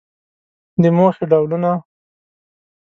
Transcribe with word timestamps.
د 0.81 0.83
موخې 0.97 1.25
ډولونه 1.31 1.71